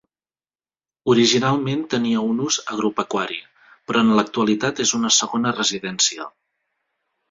Originalment 1.13 1.83
tenia 1.91 2.25
un 2.31 2.41
ús 2.47 2.59
agropecuari, 2.77 3.39
però 3.87 4.05
en 4.09 4.13
l'actualitat 4.19 4.85
és 4.89 4.99
una 5.03 5.17
segona 5.23 5.57
residència. 5.63 6.31